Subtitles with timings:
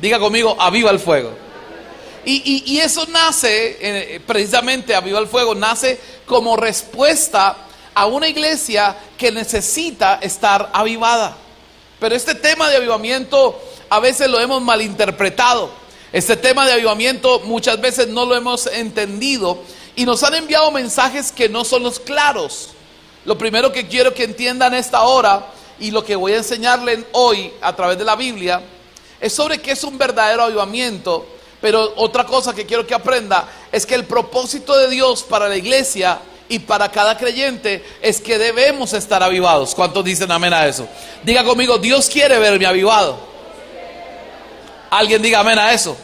[0.00, 1.32] Diga conmigo, aviva el fuego.
[2.24, 7.56] Y, eso nace, eh, precisamente, aviva el fuego, nace como respuesta
[7.94, 11.36] a una iglesia que necesita estar avivada.
[11.98, 15.70] Pero este tema de avivamiento a veces lo hemos malinterpretado.
[16.12, 19.62] Este tema de avivamiento muchas veces no lo hemos entendido
[19.96, 22.70] y nos han enviado mensajes que no son los claros.
[23.24, 25.46] Lo primero que quiero que entiendan esta hora
[25.78, 28.62] y lo que voy a enseñarles hoy a través de la Biblia
[29.20, 31.26] es sobre qué es un verdadero avivamiento.
[31.60, 35.56] Pero otra cosa que quiero que aprenda es que el propósito de Dios para la
[35.56, 36.18] iglesia
[36.48, 39.74] y para cada creyente es que debemos estar avivados.
[39.74, 40.88] ¿Cuántos dicen amén a eso?
[41.22, 43.18] Diga conmigo, Dios quiere verme avivado.
[44.90, 45.96] Alguien diga amén a eso.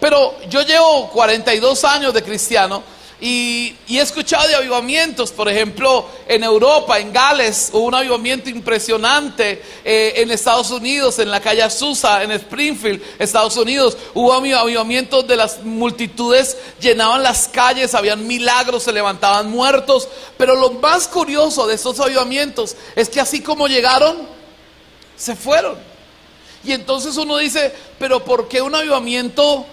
[0.00, 2.82] Pero yo llevo 42 años de cristiano
[3.20, 9.60] y, he escuchado de avivamientos, por ejemplo, en Europa, en Gales, hubo un avivamiento impresionante,
[9.84, 15.34] eh, en Estados Unidos, en la calle Azusa, en Springfield, Estados Unidos, hubo avivamientos de
[15.34, 21.74] las multitudes, llenaban las calles, habían milagros, se levantaban muertos, pero lo más curioso de
[21.74, 24.28] esos avivamientos es que así como llegaron,
[25.16, 25.76] se fueron.
[26.62, 29.66] Y entonces uno dice, pero ¿por qué un avivamiento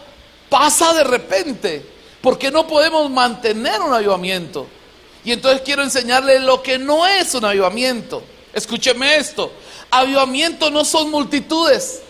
[0.49, 1.94] pasa de repente?
[2.25, 4.65] ¿Por qué no podemos mantener un avivamiento?
[5.23, 8.23] Y entonces quiero enseñarle lo que no es un avivamiento.
[8.51, 9.51] Escúcheme esto.
[9.91, 12.01] Avivamiento no son multitudes.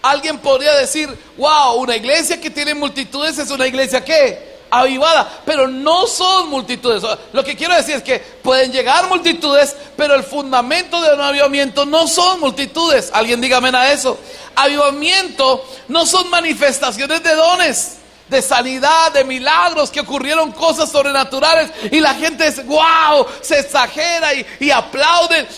[0.00, 5.68] Alguien podría decir, wow, una iglesia que tiene multitudes es una iglesia que avivada, pero
[5.68, 7.02] no son multitudes.
[7.34, 11.84] Lo que quiero decir es que pueden llegar multitudes, pero el fundamento de un avivamiento
[11.84, 13.10] no son multitudes.
[13.12, 14.18] Alguien dígame a eso.
[14.54, 17.97] Avivamiento no son manifestaciones de dones
[18.28, 24.34] de sanidad, de milagros, que ocurrieron cosas sobrenaturales y la gente es, wow, se exagera
[24.34, 24.70] y, y.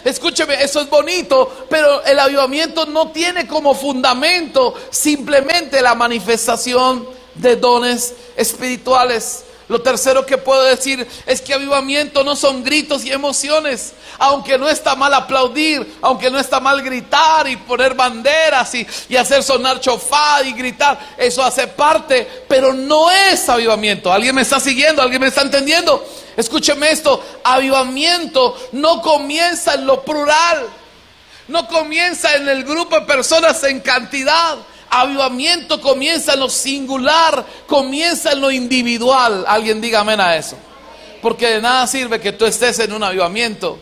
[0.04, 7.56] Escúcheme, eso es bonito, pero el avivamiento no tiene como fundamento simplemente la manifestación de
[7.56, 9.44] dones espirituales.
[9.70, 13.92] Lo tercero que puedo decir es que avivamiento no son gritos y emociones.
[14.18, 19.44] Aunque no está mal aplaudir, aunque no está mal gritar y poner banderas y, hacer
[19.44, 24.12] sonar chofá y gritar, eso hace parte, pero no es avivamiento.
[24.12, 25.02] ¿Alguien me está siguiendo?
[25.02, 26.04] ¿Alguien me está entendiendo?
[26.36, 30.66] Escúcheme esto, avivamiento no comienza en lo plural,
[31.46, 34.58] no comienza en el grupo de personas en cantidad.
[34.92, 39.44] Avivamiento comienza en lo singular, comienza en lo individual.
[39.46, 40.56] Alguien diga amén a eso.
[41.22, 43.78] Porque de nada sirve que tú estés en un avivamiento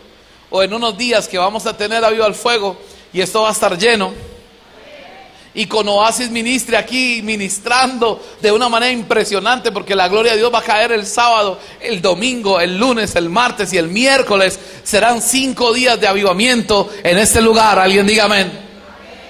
[0.51, 2.77] o en unos días que vamos a tener aviva al fuego
[3.11, 4.13] y esto va a estar lleno.
[5.55, 10.53] Y con Oasis ministre aquí ministrando de una manera impresionante porque la gloria de Dios
[10.53, 14.61] va a caer el sábado, el domingo, el lunes, el martes y el miércoles.
[14.85, 17.79] Serán cinco días de avivamiento en este lugar.
[17.79, 18.53] Alguien diga amén.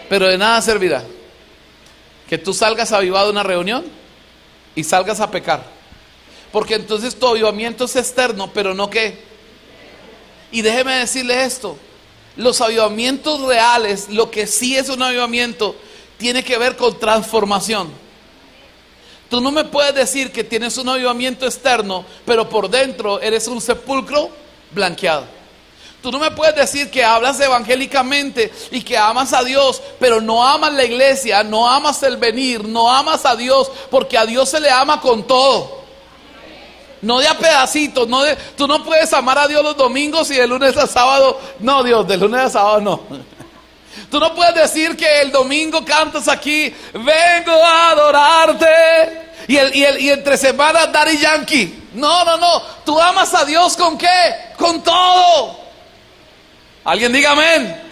[0.08, 1.04] Pero de nada servirá
[2.28, 3.84] que tú salgas avivado de una reunión
[4.74, 5.64] y salgas a pecar.
[6.52, 9.18] Porque entonces tu avivamiento es externo, pero no que.
[10.50, 11.76] Y déjeme decirle esto,
[12.36, 15.74] los avivamientos reales, lo que sí es un avivamiento,
[16.16, 17.90] tiene que ver con transformación.
[19.28, 23.60] Tú no me puedes decir que tienes un avivamiento externo, pero por dentro eres un
[23.60, 24.30] sepulcro
[24.70, 25.37] blanqueado.
[26.02, 30.46] Tú no me puedes decir que hablas evangélicamente y que amas a Dios, pero no
[30.46, 34.60] amas la iglesia, no amas el venir, no amas a Dios, porque a Dios se
[34.60, 35.78] le ama con todo.
[37.02, 40.34] No de a pedacitos, no de, tú no puedes amar a Dios los domingos y
[40.34, 43.00] de lunes a sábado, no Dios, de lunes a sábado no.
[44.10, 49.28] Tú no puedes decir que el domingo cantas aquí, vengo a adorarte.
[49.48, 51.88] Y, el, y, el, y entre semanas Daddy Yankee.
[51.94, 52.62] No, no, no.
[52.86, 54.52] Tú amas a Dios con qué?
[54.56, 55.67] Con todo.
[56.88, 57.82] Alguien diga amén.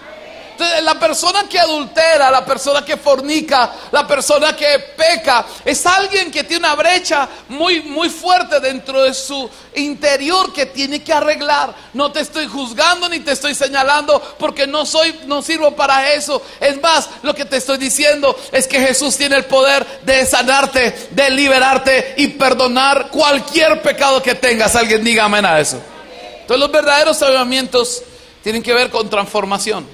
[0.53, 6.31] Entonces, la persona que adultera, la persona que fornica, la persona que peca, es alguien
[6.31, 11.75] que tiene una brecha muy, muy fuerte dentro de su interior que tiene que arreglar.
[11.93, 16.41] No te estoy juzgando ni te estoy señalando porque no soy, no sirvo para eso.
[16.59, 21.11] Es más, lo que te estoy diciendo es que Jesús tiene el poder de sanarte,
[21.11, 24.75] de liberarte y perdonar cualquier pecado que tengas.
[24.75, 25.79] Alguien diga amén a eso.
[26.41, 28.03] Entonces, los verdaderos avivamientos
[28.47, 29.85] tienen que ver con transformación.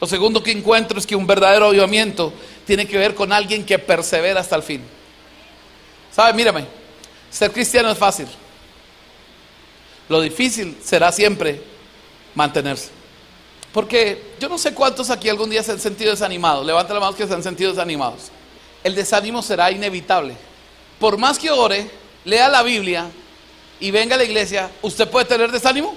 [0.00, 2.32] Lo segundo que encuentro es que un verdadero avivamiento
[2.66, 4.82] tiene que ver con alguien que persevera hasta el fin.
[6.10, 6.32] ¿Sabe?
[6.32, 6.66] Mírame,
[7.30, 8.26] ser cristiano es fácil.
[10.08, 11.62] Lo difícil será siempre
[12.34, 12.88] mantenerse.
[13.72, 16.66] Porque yo no sé cuántos aquí algún día se han sentido desanimados.
[16.66, 18.32] Levanta la mano que se han sentido desanimados.
[18.82, 20.34] El desánimo será inevitable.
[20.98, 21.88] Por más que ore,
[22.24, 23.06] lea la Biblia
[23.78, 25.96] y venga a la iglesia, ¿usted puede tener desánimo?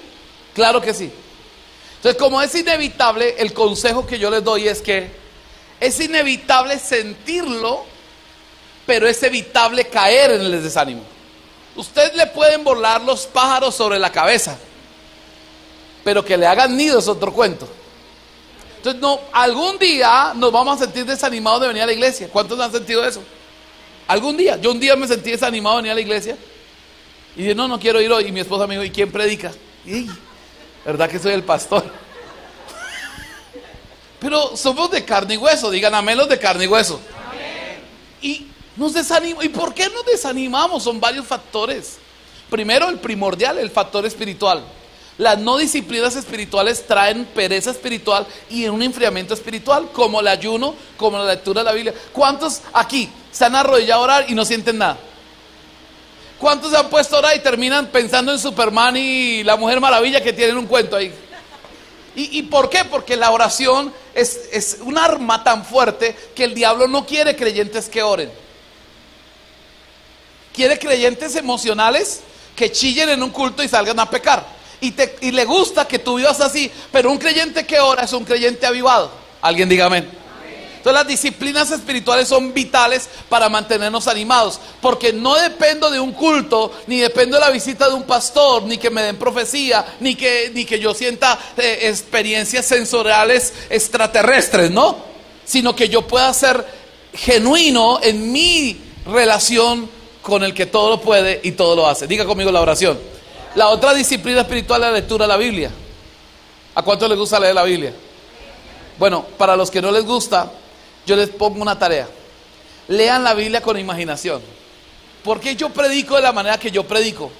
[0.53, 1.11] Claro que sí.
[2.01, 5.11] Entonces, como es inevitable, el consejo que yo les doy es que
[5.79, 7.85] Es inevitable sentirlo,
[8.87, 11.03] pero es evitable caer en el desánimo.
[11.75, 14.57] Usted le pueden volar los pájaros sobre la cabeza,
[16.03, 17.67] pero que le hagan nido es otro cuento.
[18.77, 22.29] Entonces, no, algún día nos vamos a sentir desanimados de venir a la iglesia.
[22.31, 23.21] ¿Cuántos han sentido eso?
[24.07, 24.57] Algún día.
[24.57, 26.35] Yo un día me sentí desanimado de venir a la iglesia.
[27.35, 28.25] Y dije, no, no quiero ir hoy.
[28.25, 29.51] Y mi esposa me dijo, ¿y quién predica?
[29.85, 30.07] Y,
[30.85, 31.83] ¿Verdad que soy el pastor?
[34.19, 35.69] Pero somos de carne y hueso.
[35.69, 36.99] Digan amén los de carne y hueso.
[38.21, 38.47] Y
[38.77, 39.45] nos desanimamos.
[39.45, 40.83] ¿Y por qué nos desanimamos?
[40.83, 41.97] Son varios factores.
[42.49, 44.63] Primero, el primordial, el factor espiritual.
[45.17, 51.17] Las no disciplinas espirituales traen pereza espiritual y un enfriamiento espiritual, como el ayuno, como
[51.17, 51.93] la lectura de la Biblia.
[52.11, 54.97] ¿Cuántos aquí se han arrodillado a orar y no sienten nada?
[56.41, 60.21] ¿Cuántos se han puesto a orar y terminan pensando en Superman y la Mujer Maravilla
[60.21, 61.13] que tienen un cuento ahí?
[62.13, 62.83] ¿Y, por qué?
[62.83, 67.87] Porque la oración es, es un arma tan fuerte que el diablo no quiere creyentes
[67.87, 68.29] que oren.
[70.53, 72.19] Quiere creyentes emocionales
[72.53, 74.45] que chillen en un culto y salgan a pecar
[74.81, 78.65] y, le gusta que tú vivas así, pero un creyente que ora es un creyente
[78.65, 79.11] avivado.
[79.41, 80.09] Alguien diga amén.
[80.81, 86.71] Entonces las disciplinas espirituales son vitales para mantenernos animados, porque no dependo de un culto,
[86.87, 90.49] ni dependo de la visita de un pastor, ni que me den profecía, ni que,
[90.55, 94.97] ni que yo sienta eh, experiencias sensoriales extraterrestres, ¿no?
[95.45, 96.65] Sino que yo pueda ser
[97.13, 99.87] genuino en mi relación
[100.23, 102.07] con el que todo lo puede y todo lo hace.
[102.07, 102.99] Diga conmigo la oración.
[103.53, 105.69] La otra disciplina espiritual es la lectura de la Biblia.
[106.73, 107.93] ¿A cuánto les gusta leer la Biblia?
[108.97, 110.51] Bueno, para los que no les gusta,
[111.05, 112.07] yo les pongo una tarea.
[112.87, 114.41] Lean la Biblia con imaginación.
[115.23, 117.31] ¿Por qué yo predico de la manera que yo predico?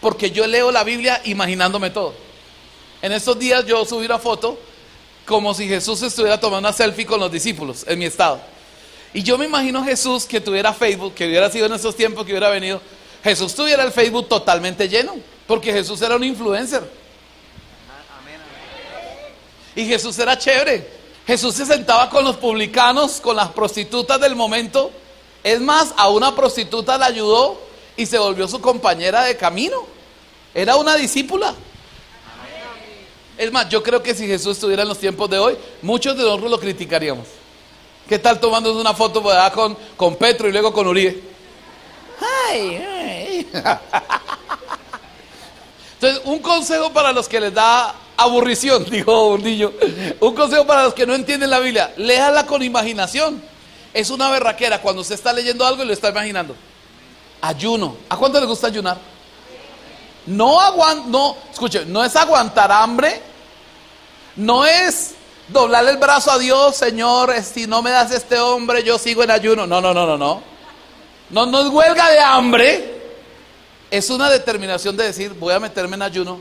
[0.00, 2.14] Porque yo leo la Biblia imaginándome todo.
[3.02, 4.58] En estos días yo subí una foto
[5.26, 8.40] como si Jesús estuviera tomando una selfie con los discípulos en mi estado.
[9.12, 12.32] Y yo me imagino Jesús que tuviera Facebook, que hubiera sido en esos tiempos que
[12.32, 12.80] hubiera venido.
[13.24, 15.16] Jesús tuviera el Facebook totalmente lleno.
[15.50, 16.88] Porque Jesús era un influencer.
[19.74, 20.99] Y Jesús era chévere.
[21.30, 24.90] Jesús se sentaba con los publicanos, con las prostitutas del momento.
[25.44, 27.56] Es más, a una prostituta la ayudó
[27.96, 29.76] y se volvió su compañera de camino.
[30.52, 31.54] Era una discípula.
[33.38, 36.24] Es más, yo creo que si Jesús estuviera en los tiempos de hoy, muchos de
[36.24, 37.28] nosotros lo criticaríamos.
[38.08, 39.22] ¿Qué tal tomando una foto
[39.54, 41.22] con, con Petro y luego con Uribe?
[42.48, 43.48] Ay, ay.
[45.94, 49.72] Entonces, un consejo para los que les da aburrición, dijo niño.
[50.20, 53.42] Un consejo para los que no entienden la Biblia, léala con imaginación.
[53.92, 56.54] Es una berraquera cuando usted está leyendo algo y lo está imaginando.
[57.40, 57.96] Ayuno.
[58.08, 58.98] ¿A cuánto le gusta ayunar?
[60.26, 63.20] No aguant, no, escuche, no es aguantar hambre,
[64.36, 65.14] no es
[65.48, 69.30] doblarle el brazo a Dios, Señor, si no me das este hombre, yo sigo en
[69.30, 69.66] ayuno.
[69.66, 70.42] No, no, no, no, no.
[71.30, 73.00] No, no es huelga de hambre
[73.90, 76.40] es una determinación de decir, voy a meterme en ayuno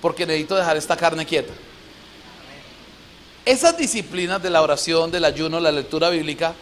[0.00, 1.52] porque necesito dejar esta carne quieta.
[3.44, 6.54] Esas disciplinas de la oración, del ayuno, la lectura bíblica,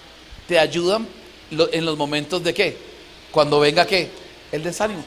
[0.46, 1.06] te ayudan
[1.50, 2.76] en los momentos de qué?
[3.30, 4.10] Cuando venga qué?
[4.52, 5.02] El desánimo.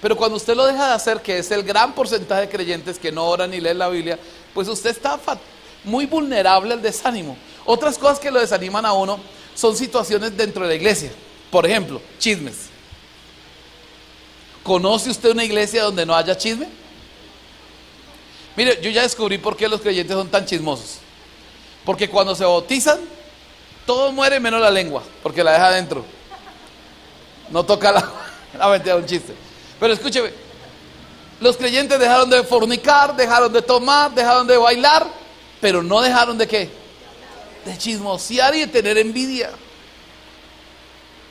[0.00, 3.10] Pero cuando usted lo deja de hacer, que es el gran porcentaje de creyentes que
[3.10, 4.18] no oran ni leen la Biblia,
[4.52, 5.18] pues usted está
[5.82, 7.36] muy vulnerable al desánimo.
[7.64, 9.18] Otras cosas que lo desaniman a uno
[9.54, 11.10] son situaciones dentro de la iglesia.
[11.50, 12.66] Por ejemplo, chismes.
[14.62, 16.68] ¿Conoce usted una iglesia donde no haya chisme?
[18.56, 20.98] Mire, yo ya descubrí por qué los creyentes son tan chismosos.
[21.84, 23.00] Porque cuando se bautizan,
[23.86, 26.04] todo muere menos la lengua, porque la deja adentro.
[27.50, 28.10] No toca la...
[28.58, 29.34] La mentira, un chiste.
[29.80, 30.30] Pero escúcheme,
[31.40, 35.06] los creyentes dejaron de fornicar, dejaron de tomar, dejaron de bailar,
[35.60, 36.70] pero no dejaron de qué?
[37.64, 39.50] De chismosear y de tener envidia.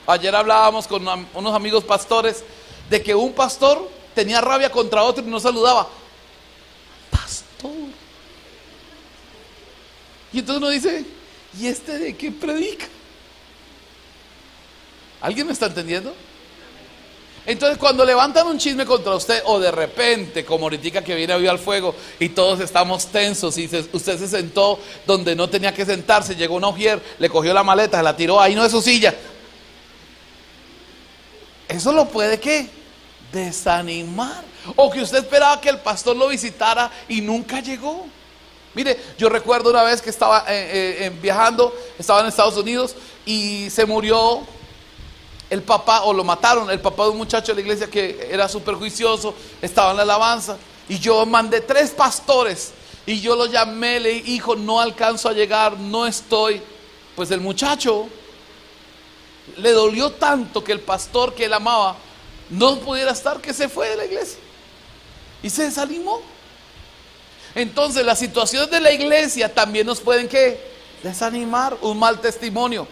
[0.06, 2.44] Ayer hablábamos con unos amigos pastores
[2.90, 5.88] de que un pastor tenía rabia contra otro y no saludaba.
[7.10, 7.70] Pastor.
[10.34, 11.04] Y entonces uno dice,
[11.60, 12.86] ¿y este de qué predica?
[15.20, 16.12] ¿Alguien me está entendiendo?
[17.46, 21.36] Entonces cuando levantan un chisme contra usted o de repente, como ahorita que viene a
[21.36, 26.34] al fuego y todos estamos tensos y usted se sentó donde no tenía que sentarse,
[26.34, 29.14] llegó un ojier, le cogió la maleta, la tiró ahí no es su silla.
[31.68, 32.68] Eso lo puede que
[33.32, 34.42] desanimar.
[34.74, 38.08] O que usted esperaba que el pastor lo visitara y nunca llegó.
[38.74, 43.70] Mire, yo recuerdo una vez que estaba eh, eh, viajando, estaba en Estados Unidos y
[43.70, 44.40] se murió
[45.50, 48.48] el papá, o lo mataron, el papá de un muchacho de la iglesia que era
[48.48, 50.56] súper juicioso, estaba en la alabanza.
[50.88, 52.72] Y yo mandé tres pastores
[53.06, 56.60] y yo lo llamé, le dije, hijo, no alcanzo a llegar, no estoy.
[57.14, 58.08] Pues el muchacho
[59.56, 61.96] le dolió tanto que el pastor que él amaba
[62.50, 64.38] no pudiera estar que se fue de la iglesia.
[65.42, 66.33] Y se desanimó.
[67.54, 70.58] Entonces las situaciones de la iglesia también nos pueden que
[71.02, 72.88] desanimar, un mal testimonio,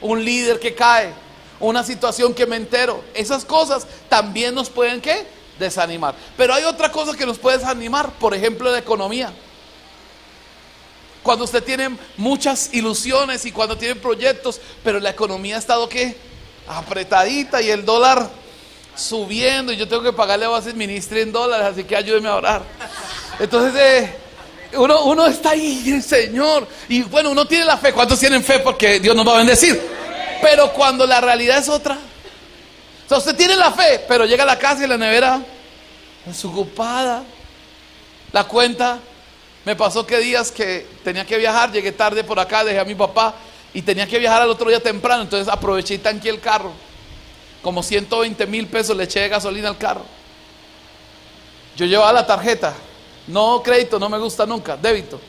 [0.00, 1.12] un líder que cae,
[1.58, 5.26] una situación que me entero, esas cosas también nos pueden que
[5.58, 6.14] desanimar.
[6.36, 9.32] Pero hay otra cosa que nos puede desanimar, por ejemplo, la economía.
[11.22, 16.16] Cuando usted tiene muchas ilusiones y cuando tiene proyectos, pero la economía ha estado que
[16.68, 18.30] apretadita y el dólar
[18.94, 22.36] subiendo y yo tengo que pagarle a base ministro en dólares, así que ayúdeme a
[22.36, 22.62] orar.
[23.38, 24.14] Entonces, eh,
[24.74, 27.92] uno, uno está ahí, Señor, y bueno, uno tiene la fe.
[27.92, 28.58] ¿Cuántos tienen fe?
[28.60, 29.80] Porque Dios nos va a bendecir.
[30.42, 34.46] Pero cuando la realidad es otra, o sea, usted tiene la fe, pero llega a
[34.46, 35.40] la casa y la nevera
[36.28, 37.24] es ocupada.
[38.32, 38.98] La cuenta,
[39.64, 42.94] me pasó que días que tenía que viajar, llegué tarde por acá, dejé a mi
[42.94, 43.34] papá
[43.72, 46.72] y tenía que viajar al otro día temprano, entonces aproveché y tanqué el carro.
[47.62, 50.04] Como 120 mil pesos le eché de gasolina al carro.
[51.76, 52.74] Yo llevaba la tarjeta,
[53.28, 55.20] no crédito, no me gusta nunca, débito.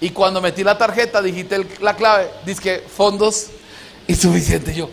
[0.00, 3.48] Y cuando metí la tarjeta, digité la clave, dice fondos
[4.06, 4.76] insuficientes.
[4.76, 4.90] Yo,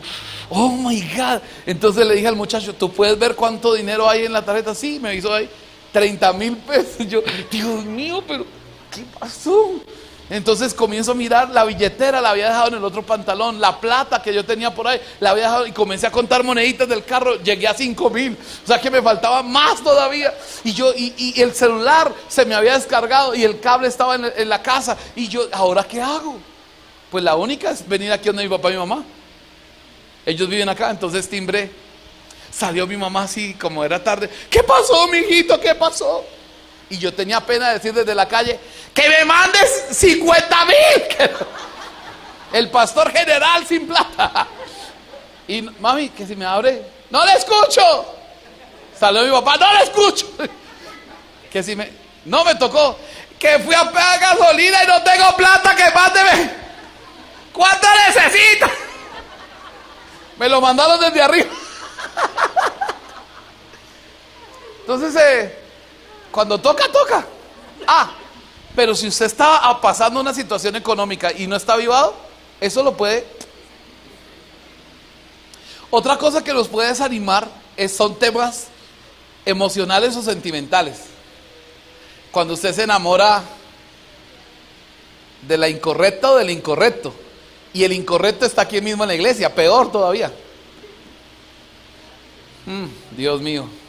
[0.49, 1.41] Oh my God.
[1.65, 4.75] Entonces le dije al muchacho, ¿tú puedes ver cuánto dinero hay en la tarjeta?
[4.75, 5.49] Sí, me hizo ahí
[5.91, 7.07] 30 mil pesos.
[7.09, 8.45] Yo, Dios mío, pero
[8.91, 9.71] ¿qué pasó?
[10.33, 14.19] Entonces comienzo a mirar la billetera, la había dejado en el otro pantalón, la plata
[14.19, 17.35] que yo tenía por ahí, la había dejado y comencé a contar moneditas del carro,
[17.43, 20.33] llegué a 5 mil, o sea que me faltaba más todavía.
[20.63, 24.49] Y yo, y, el celular se me había descargado y el cable estaba en, en
[24.49, 24.97] la casa.
[25.15, 26.39] Y yo, ¿ahora qué hago?
[27.11, 29.03] Pues la única es venir aquí donde mi papá y mi mamá.
[30.25, 31.69] Ellos viven acá, entonces timbré.
[32.51, 34.27] Salió mi mamá así, como era tarde.
[34.49, 35.59] ¿Qué pasó, mijito?
[35.59, 36.25] ¿Qué pasó?
[36.89, 38.59] Y yo tenía pena de decir desde la calle,
[38.93, 40.75] que me mandes 50 mil.
[42.53, 44.47] El pastor general sin plata.
[45.47, 48.05] Y mami, que si me abre, no le escucho.
[48.97, 50.27] Salió mi papá, no le escucho.
[51.51, 51.87] Que si me,
[52.25, 52.97] no me tocó.
[53.37, 56.49] Que fui a pegar gasolina y no tengo plata, que mándeme.
[57.51, 58.65] ¿Cuánto necesito?
[60.39, 61.49] Me lo mandaron desde arriba.
[64.79, 65.62] Entonces, eh,
[66.33, 67.25] cuando toca, toca.
[67.87, 68.11] Ah,
[68.75, 72.15] pero si usted está pasando una situación económica y no está avivado,
[72.59, 73.23] eso lo puede.
[75.91, 77.47] Otra cosa que nos puede desanimar
[77.77, 78.65] es, son temas
[79.45, 81.01] emocionales o sentimentales.
[82.31, 83.43] Cuando usted se enamora
[85.47, 87.13] de la incorrecta o del incorrecto.
[87.73, 90.33] Y el incorrecto está aquí mismo en la iglesia, peor todavía.
[92.65, 93.82] Mm, Dios mío.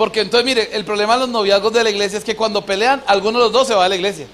[0.00, 3.04] Porque entonces, mire, el problema de los noviazgos de la iglesia es que cuando pelean,
[3.06, 4.26] alguno de los dos se va a la iglesia.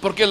[0.00, 0.26] Porque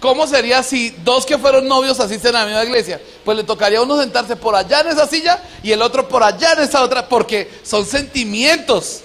[0.00, 2.98] ¿cómo sería si dos que fueron novios asisten a la misma iglesia?
[3.26, 6.54] Pues le tocaría uno sentarse por allá en esa silla y el otro por allá
[6.54, 9.02] en esa otra, porque son sentimientos.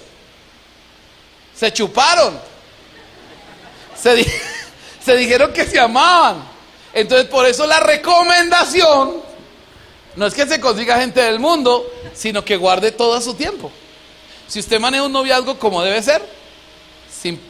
[1.54, 2.40] Se chuparon.
[4.00, 4.24] Se,
[5.04, 6.42] se dijeron que se amaban.
[6.94, 9.27] Entonces, por eso la recomendación
[10.18, 13.70] no es que se consiga gente del mundo, sino que guarde todo su tiempo.
[14.48, 16.20] Si usted maneja un noviazgo como debe ser,
[17.08, 17.40] sin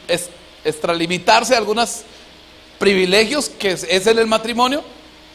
[0.63, 2.01] extralimitarse a algunos
[2.77, 4.83] privilegios que es, en el matrimonio,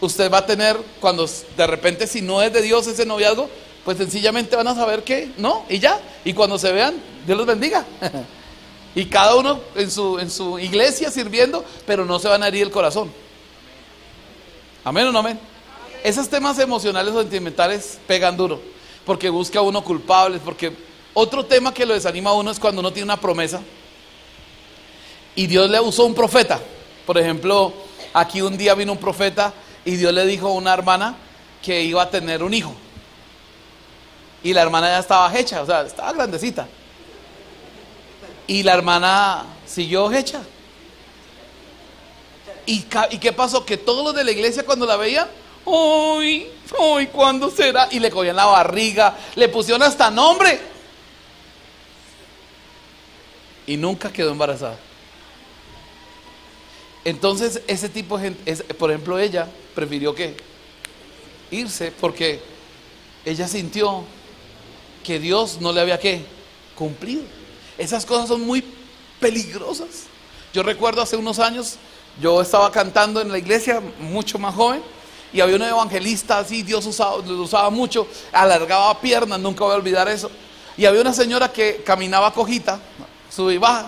[0.01, 3.51] usted va a tener, cuando de repente si no es de Dios ese noviazgo,
[3.85, 6.01] pues sencillamente van a saber que no, y ya.
[6.25, 6.95] Y cuando se vean,
[7.27, 7.85] Dios los bendiga.
[8.97, 12.63] Y cada uno en su, en su iglesia sirviendo, pero no se van a herir
[12.63, 13.11] el corazón.
[14.85, 15.37] Amén o no amén.
[16.05, 18.61] Esos temas emocionales o sentimentales pegan duro,
[19.05, 20.73] porque busca uno culpables, porque
[21.15, 23.61] otro tema que lo desanima a uno es cuando uno tiene una promesa
[25.35, 26.61] y Dios le usó un profeta.
[27.07, 27.73] Por ejemplo,
[28.13, 29.53] aquí un día vino un profeta
[29.85, 31.17] y Dios le dijo a una hermana
[31.63, 32.75] que iba a tener un hijo.
[34.43, 36.69] Y la hermana ya estaba hecha, o sea, estaba grandecita.
[38.47, 40.43] Y la hermana siguió hecha.
[42.67, 43.65] ¿Y, qué pasó?
[43.65, 45.29] Que todos los de la iglesia cuando la veían,
[45.65, 46.47] ¡Uy!
[46.79, 47.07] ¡Uy!
[47.07, 47.89] ¿Cuándo será?
[47.91, 50.61] Y le cogían la barriga, le pusieron hasta nombre.
[53.67, 54.79] Y nunca quedó embarazada.
[57.05, 60.37] Entonces, ese tipo de gente, por ejemplo, ella prefirió que
[61.51, 62.41] irse porque
[63.25, 64.05] ella sintió
[65.03, 66.25] que Dios no le había que
[66.75, 67.23] cumplido.
[67.77, 68.65] Esas cosas son muy
[69.21, 70.05] peligrosas.
[70.53, 71.77] Yo recuerdo hace unos años,
[72.21, 74.81] yo estaba cantando en la iglesia, mucho más joven,
[75.35, 79.77] y había un evangelista así, Dios usaba, lo usaba mucho, alargaba piernas, nunca voy a
[79.77, 80.31] olvidar eso.
[80.77, 82.79] Y había una señora que caminaba cojita,
[83.29, 83.87] sube y baja,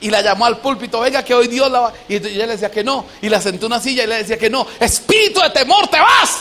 [0.00, 1.92] Y la llamó al púlpito, venga que hoy Dios la va.
[2.08, 3.04] Y ella le decía que no.
[3.20, 4.66] Y la sentó en una silla y le decía que no.
[4.80, 6.38] Espíritu de temor, te vas.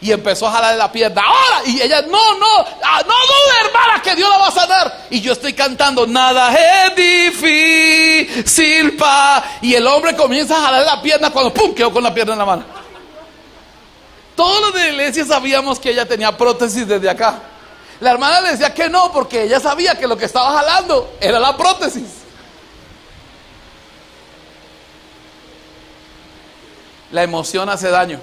[0.00, 1.22] Y empezó a jalarle la pierna.
[1.22, 1.62] Ahora.
[1.66, 5.06] Y ella, no, no, ah, no dude, hermana, que Dios la va a sanar.
[5.10, 6.52] Y yo estoy cantando, nada
[6.86, 9.44] es difícil, pa.
[9.62, 12.38] Y el hombre comienza a jalarle la pierna cuando, pum, quedó con la pierna en
[12.40, 12.79] la mano.
[14.40, 17.42] Todos los de la iglesia sabíamos que ella tenía prótesis desde acá.
[18.00, 21.38] La hermana le decía que no, porque ella sabía que lo que estaba jalando era
[21.38, 22.06] la prótesis.
[27.12, 28.18] La emoción hace daño.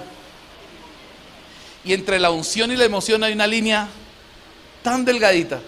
[1.84, 3.86] Y entre la unción y la emoción hay una línea
[4.82, 5.60] tan delgadita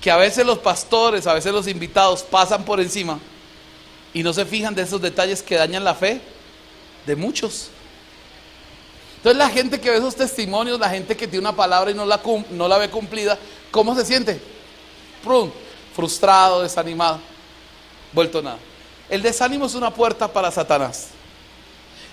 [0.00, 3.18] que a veces los pastores, a veces los invitados pasan por encima
[4.14, 6.20] y no se fijan de esos detalles que dañan la fe
[7.04, 7.71] de muchos.
[9.22, 12.04] Entonces la gente que ve esos testimonios, la gente que tiene una palabra y no
[12.04, 13.38] la, no la ve cumplida,
[13.70, 14.40] ¿cómo se siente?
[15.94, 17.20] Frustrado, desanimado,
[18.12, 18.58] vuelto nada.
[19.08, 21.10] El desánimo es una puerta para Satanás.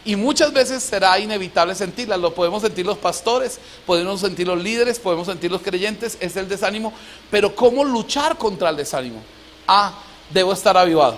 [0.06, 2.16] Y muchas veces será inevitable sentirla.
[2.16, 6.48] Lo podemos sentir los pastores, podemos sentir los líderes, podemos sentir los creyentes, es el
[6.48, 6.94] desánimo.
[7.32, 9.24] Pero ¿cómo luchar contra el desánimo?
[9.68, 9.94] Ah,
[10.30, 11.18] debo estar avivado.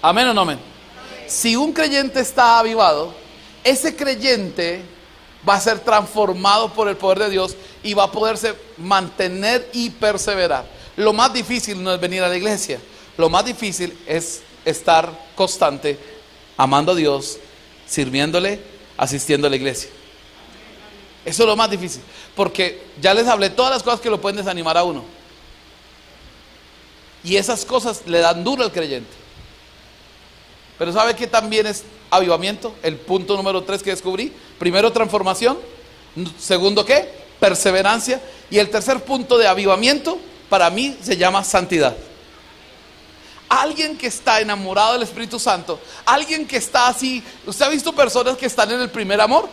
[0.00, 0.60] Amén o no amén.
[1.26, 3.25] Si un creyente está avivado,
[3.66, 4.80] ese creyente
[5.46, 9.90] va a ser transformado por el poder de Dios y va a poderse mantener y
[9.90, 10.64] perseverar.
[10.96, 12.80] Lo más difícil no es venir a la iglesia,
[13.16, 15.98] lo más difícil es estar constante,
[16.56, 17.38] amando a Dios,
[17.86, 18.60] sirviéndole,
[18.96, 19.90] asistiendo a la iglesia.
[21.24, 22.02] Eso es lo más difícil,
[22.36, 25.04] porque ya les hablé todas las cosas que lo pueden desanimar a uno.
[27.24, 29.25] Y esas cosas le dan duro al creyente.
[30.78, 34.32] Pero ¿sabe qué también es avivamiento, el punto número tres que descubrí.
[34.58, 35.58] Primero, transformación.
[36.38, 37.08] Segundo, ¿qué?
[37.40, 38.20] Perseverancia.
[38.50, 40.18] Y el tercer punto de avivamiento,
[40.48, 41.96] para mí, se llama santidad.
[43.48, 48.36] Alguien que está enamorado del Espíritu Santo, alguien que está así, ¿usted ha visto personas
[48.36, 49.48] que están en el primer amor?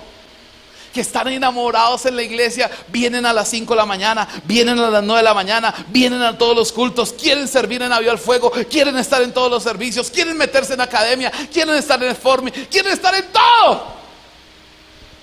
[0.94, 4.92] Que están enamorados en la iglesia, vienen a las 5 de la mañana, vienen a
[4.92, 8.20] las 9 de la mañana, vienen a todos los cultos, quieren servir en Avión al
[8.20, 12.68] Fuego, quieren estar en todos los servicios, quieren meterse en academia, quieren estar en el
[12.70, 13.88] quieren estar en todo.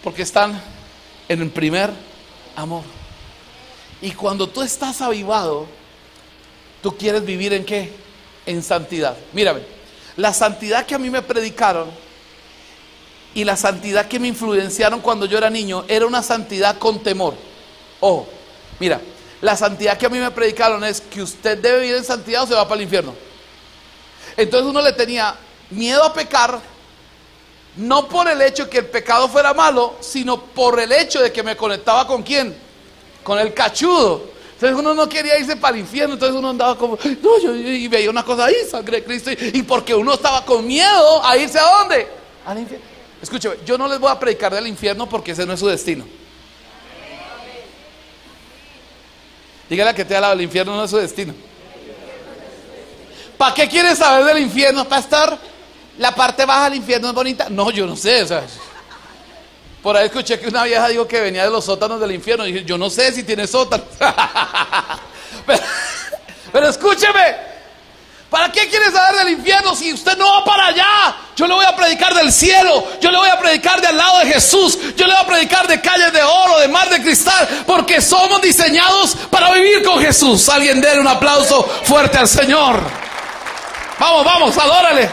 [0.03, 0.61] Porque están
[1.29, 1.91] en el primer
[2.57, 2.83] amor.
[4.03, 5.69] Y cuando tú estás avivado,
[6.83, 7.93] tú quieres vivir en qué?
[8.45, 9.17] En santidad.
[9.33, 9.61] Mírame,
[10.17, 12.10] la santidad que a mí me predicaron
[13.35, 17.35] y la santidad que me influenciaron cuando yo era niño era una santidad con temor.
[18.01, 18.27] Ojo,
[18.79, 19.01] mira,
[19.41, 22.47] la santidad que a mí me predicaron es que usted debe vivir en santidad o
[22.47, 23.15] se va para el infierno.
[24.37, 25.35] Entonces uno le tenía
[25.71, 26.61] miedo a pecar,
[27.77, 31.33] no por el hecho de que el pecado fuera malo, sino por el hecho de
[31.33, 32.57] que me conectaba con quién,
[33.23, 34.31] con el cachudo.
[34.55, 37.89] Entonces uno no quería irse para el infierno, entonces uno andaba como, no, yo y
[37.89, 41.59] veía una cosa ahí, sangre de Cristo, y porque uno estaba con miedo a irse
[41.59, 42.07] a dónde,
[42.45, 42.90] al infierno.
[43.23, 46.07] Escúcheme, yo no les voy a predicar del infierno porque ese no es su destino.
[49.69, 51.35] Dígale a que te ha lado, el infierno no es su destino.
[53.37, 55.39] ¿Para qué quieres saber del infierno, pastor?
[55.99, 57.49] La parte baja del infierno es bonita.
[57.49, 58.27] No, yo no sé.
[59.83, 62.47] por ahí escuché que una vieja dijo que venía de los sótanos del infierno.
[62.47, 63.87] Y dije, yo no sé si tiene sótanos.
[66.53, 67.37] pero escúcheme,
[68.31, 71.17] ¿Para qué quiere saber del infierno si usted no va para allá?
[71.35, 74.21] Yo le voy a predicar del cielo, yo le voy a predicar de al lado
[74.21, 77.65] de Jesús, yo le voy a predicar de calles de oro, de mar de cristal,
[77.67, 80.49] porque somos diseñados para vivir con Jesús.
[80.49, 82.81] Alguien déle un aplauso fuerte al Señor.
[83.99, 85.11] Vamos, vamos, adórale.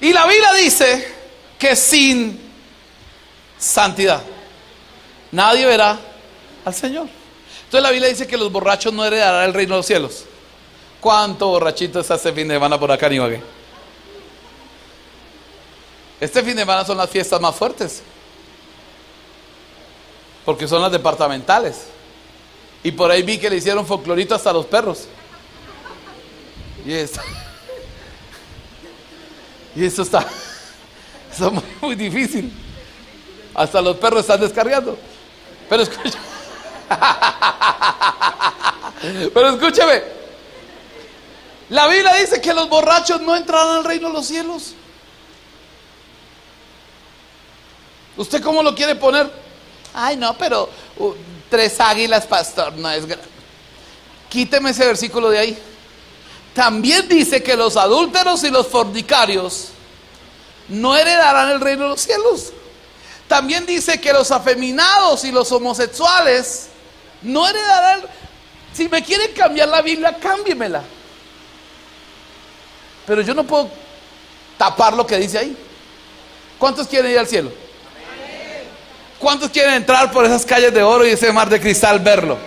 [0.00, 1.14] Y la Biblia dice
[1.58, 2.52] que sin
[3.58, 4.22] santidad
[5.32, 5.98] nadie verá
[6.68, 7.08] al Señor.
[7.64, 10.24] Entonces la Biblia dice que los borrachos no heredarán el reino de los cielos.
[11.00, 13.42] ¿Cuánto borrachito está este fin de semana por acá en Ibagué?
[16.20, 18.02] Este fin de semana son las fiestas más fuertes.
[20.44, 21.86] Porque son las departamentales.
[22.82, 25.06] Y por ahí vi que le hicieron folclorito hasta los perros.
[26.84, 27.20] Y esto.
[29.76, 30.26] Y eso está,
[31.30, 32.50] está muy, muy difícil.
[33.54, 34.98] Hasta los perros están descargando.
[35.68, 36.18] Pero escucha.
[39.34, 40.02] Pero escúcheme,
[41.70, 44.74] la Biblia dice que los borrachos no entrarán al reino de los cielos.
[48.16, 49.30] ¿Usted cómo lo quiere poner?
[49.94, 51.12] Ay, no, pero uh,
[51.48, 53.28] tres águilas, pastor, no es grande.
[54.28, 55.58] Quíteme ese versículo de ahí.
[56.54, 59.68] También dice que los adúlteros y los fornicarios
[60.68, 62.52] no heredarán el reino de los cielos.
[63.28, 66.68] También dice que los afeminados y los homosexuales
[67.22, 68.02] no heredarán.
[68.72, 70.82] Si me quieren cambiar la Biblia, cámbiemela.
[73.06, 73.70] Pero yo no puedo
[74.56, 75.56] tapar lo que dice ahí.
[76.58, 77.50] ¿Cuántos quieren ir al cielo?
[79.18, 82.38] ¿Cuántos quieren entrar por esas calles de oro y ese mar de cristal verlo?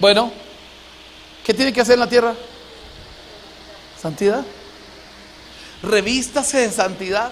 [0.00, 0.32] Bueno,
[1.44, 2.34] ¿qué tiene que hacer en la tierra?
[4.00, 4.42] Santidad.
[5.82, 7.30] Revístase de santidad.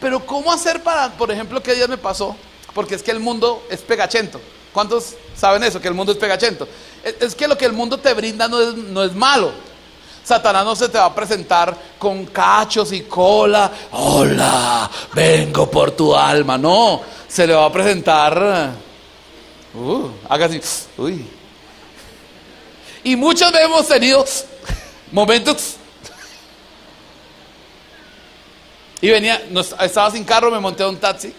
[0.00, 2.36] Pero ¿cómo hacer para, por ejemplo, qué día me pasó?
[2.74, 4.40] Porque es que el mundo es pegachento.
[4.72, 5.80] ¿Cuántos saben eso?
[5.80, 6.66] Que el mundo es pegachento.
[7.02, 9.52] Es que lo que el mundo te brinda no es, no es malo.
[10.22, 13.70] Satanás no se te va a presentar con cachos y cola.
[13.92, 16.56] Hola, vengo por tu alma.
[16.56, 18.72] No, se le va a presentar.
[19.74, 20.60] Uh, haga así.
[20.98, 21.26] Uy.
[23.02, 24.24] Y veces hemos tenido
[25.10, 25.76] momentos
[29.00, 29.42] Y venía,
[29.80, 31.32] estaba sin carro, me monté a un taxi.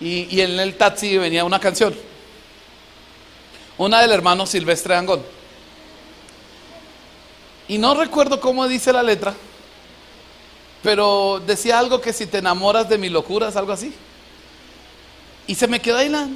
[0.00, 1.94] Y, en el taxi venía una canción.
[3.80, 5.22] Una del hermano Silvestre Angón.
[7.66, 9.32] Y no recuerdo cómo dice la letra.
[10.82, 13.94] Pero decía algo que si te enamoras de mi locura, es algo así.
[15.46, 16.28] Y se me quedó ahí la.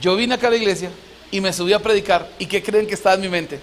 [0.00, 0.90] Yo vine acá a la iglesia
[1.30, 2.30] y me subí a predicar.
[2.38, 3.60] ¿Y qué creen que estaba en mi mente?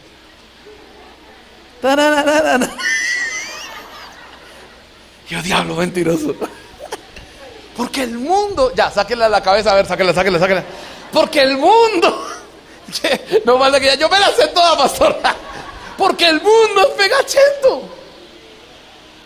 [5.27, 6.35] Yo, diablo, mentiroso.
[7.79, 10.65] Porque el mundo, ya, sáquenla a la cabeza, a ver, sáquenla, sáquenla, sáquenla.
[11.13, 12.27] Porque el mundo,
[13.45, 15.33] no vale que ya, yo me la sé toda, pastora.
[15.97, 17.83] Porque el mundo es pegachento.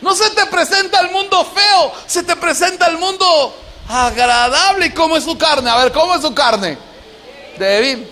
[0.01, 3.57] No se te presenta el mundo feo, se te presenta el mundo
[3.89, 4.85] agradable.
[4.85, 5.71] ¿Y cómo es su carne?
[5.71, 6.77] A ver, ¿cómo es su carne?
[7.57, 8.07] Débil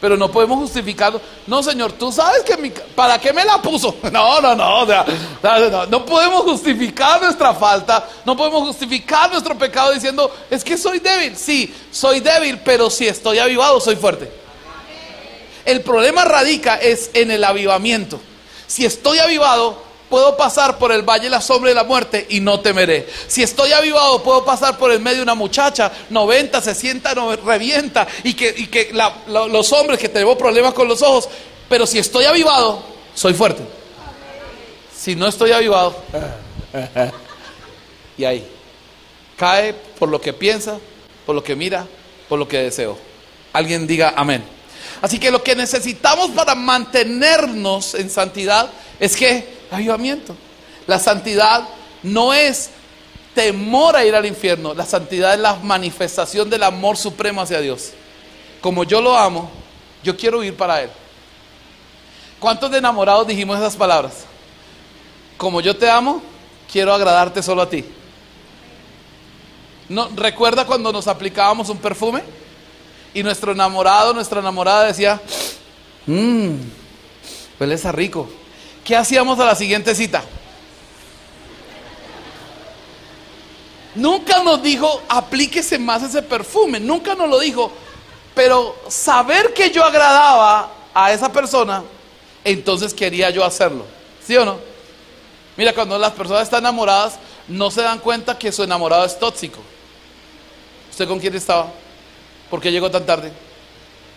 [0.00, 1.20] pero no podemos justificarlo.
[1.46, 3.96] No, Señor, tú sabes que mi, ¿para qué me la puso?
[4.16, 10.34] No, no, no, no, no podemos justificar nuestra falta, no podemos justificar nuestro pecado diciendo,
[10.50, 11.36] es que soy débil.
[11.36, 14.30] Sí, soy débil, pero si estoy avivado, soy fuerte.
[15.64, 18.20] El problema radica es en el avivamiento.
[18.66, 22.40] Si estoy avivado, puedo pasar por el valle de la sombra de la muerte y
[22.40, 23.08] no temeré.
[23.26, 28.06] Si estoy avivado, puedo pasar por el medio de una muchacha, 90, se sienta, revienta,
[28.24, 28.92] y que, que
[29.28, 31.28] los hombres que tenemos problemas con los ojos,
[31.68, 32.82] pero si estoy avivado,
[33.14, 33.62] soy fuerte.
[34.96, 35.96] Si no estoy avivado,
[38.18, 38.46] y ahí,
[39.36, 40.78] cae por lo que piensa,
[41.24, 41.86] por lo que mira,
[42.28, 42.98] por lo que deseo.
[43.52, 44.55] Alguien diga amén.
[45.02, 50.34] Así que lo que necesitamos para mantenernos en santidad es que avivamiento.
[50.86, 51.68] La santidad
[52.02, 52.70] no es
[53.34, 57.92] temor a ir al infierno, la santidad es la manifestación del amor supremo hacia Dios.
[58.60, 59.50] Como yo lo amo,
[60.02, 60.90] yo quiero ir para Él.
[62.40, 64.24] ¿Cuántos de enamorados dijimos esas palabras?
[65.36, 66.22] Como yo te amo,
[66.70, 67.84] quiero agradarte solo a ti.
[69.88, 72.22] ¿No, ¿Recuerda cuando nos aplicábamos un perfume?
[73.16, 75.18] Y nuestro enamorado, nuestra enamorada decía,
[76.04, 76.50] mmm,
[77.58, 78.28] huele rico.
[78.84, 80.22] ¿Qué hacíamos a la siguiente cita?
[83.94, 87.72] Nunca nos dijo, aplíquese más ese perfume, nunca nos lo dijo.
[88.34, 91.84] Pero saber que yo agradaba a esa persona,
[92.44, 93.86] entonces quería yo hacerlo.
[94.26, 94.58] ¿Sí o no?
[95.56, 97.14] Mira, cuando las personas están enamoradas,
[97.48, 99.60] no se dan cuenta que su enamorado es tóxico.
[100.90, 101.72] ¿Usted con quién estaba?
[102.50, 103.32] ¿Por qué llegó tan tarde?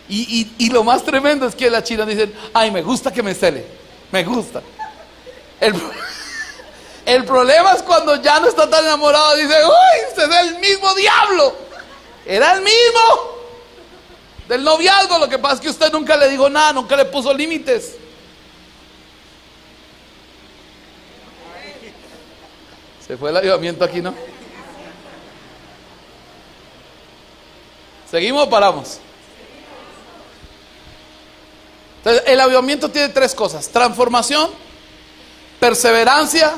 [0.08, 3.34] Y, y lo más tremendo es que las chinas dicen, ay, me gusta que me
[3.34, 3.64] cele.
[4.10, 4.62] Me gusta.
[7.06, 9.36] El, problema es cuando ya no está tan enamorado.
[9.36, 11.54] Dice, uy, usted es el mismo diablo.
[12.24, 13.40] Era el mismo.
[14.48, 15.18] Del noviazgo.
[15.18, 17.96] Lo que pasa es que usted nunca le dijo nada, nunca le puso límites.
[23.06, 24.14] Se fue el avivamiento aquí, ¿no?
[28.10, 28.98] ¿Seguimos o paramos?
[31.98, 34.50] Entonces, el avivamiento tiene tres cosas: transformación,
[35.60, 36.54] perseverancia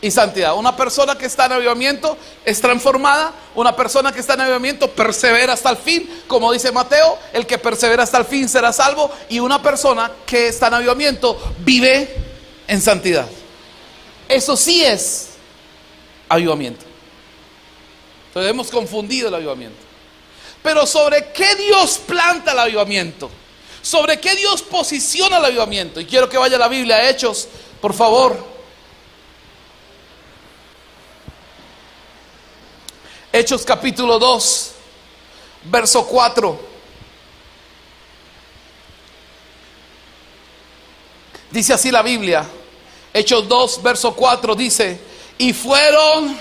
[0.00, 0.54] y santidad.
[0.56, 5.54] Una persona que está en avivamiento es transformada, una persona que está en avivamiento persevera
[5.54, 9.40] hasta el fin, como dice Mateo, el que persevera hasta el fin será salvo, y
[9.40, 12.14] una persona que está en avivamiento vive
[12.68, 13.26] en santidad.
[14.28, 15.30] Eso sí es
[16.28, 16.84] avivamiento.
[18.28, 19.93] Entonces hemos confundido el avivamiento.
[20.64, 23.30] Pero sobre qué Dios planta el avivamiento?
[23.84, 26.00] sobre qué Dios posiciona el avivamiento.
[26.00, 27.46] Y quiero que vaya la Biblia a Hechos,
[27.82, 28.42] por favor.
[33.30, 34.70] Hechos capítulo 2,
[35.64, 36.60] verso 4.
[41.50, 42.48] Dice así la Biblia.
[43.12, 44.98] Hechos 2, verso 4 dice,
[45.36, 46.38] Y fueron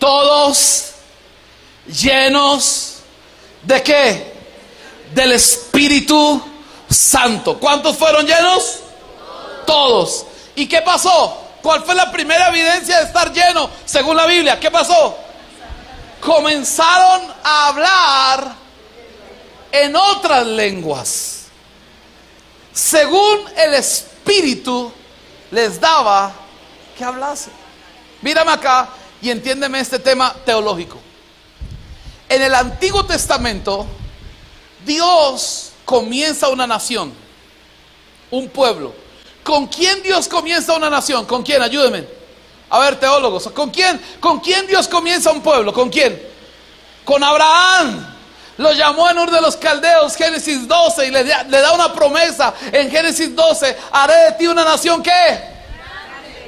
[0.00, 0.90] todos
[1.86, 2.95] llenos
[3.66, 4.32] de qué?
[5.12, 6.42] Del Espíritu
[6.88, 7.58] Santo.
[7.58, 8.80] ¿Cuántos fueron llenos?
[9.66, 10.26] Todos.
[10.54, 11.42] ¿Y qué pasó?
[11.62, 14.60] ¿Cuál fue la primera evidencia de estar lleno según la Biblia?
[14.60, 15.16] ¿Qué pasó?
[16.20, 18.52] Comenzaron a hablar
[19.72, 21.46] en otras lenguas.
[22.72, 24.92] Según el Espíritu
[25.50, 26.32] les daba
[26.96, 27.50] que hablase.
[28.22, 28.88] Mírame acá
[29.20, 31.05] y entiéndeme este tema teológico.
[32.28, 33.86] En el Antiguo Testamento,
[34.84, 37.12] Dios comienza una nación,
[38.30, 38.94] un pueblo.
[39.44, 41.24] ¿Con quién Dios comienza una nación?
[41.24, 41.62] ¿Con quién?
[41.62, 42.06] Ayúdenme.
[42.68, 44.00] A ver, teólogos, ¿con quién?
[44.18, 45.72] ¿Con quién Dios comienza un pueblo?
[45.72, 46.20] ¿Con quién?
[47.04, 48.14] Con Abraham.
[48.56, 52.54] Lo llamó en uno de los caldeos, Génesis 12, y le, le da una promesa
[52.72, 53.76] en Génesis 12.
[53.92, 55.55] Haré de ti una nación que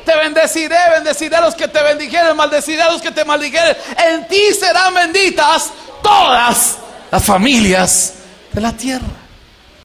[0.09, 3.77] te bendeciré, bendeciré a los que te bendijeren, maldeciré a los que te maldijeren.
[4.07, 5.71] En ti serán benditas
[6.03, 6.79] todas
[7.11, 8.15] las familias
[8.51, 9.18] de la tierra.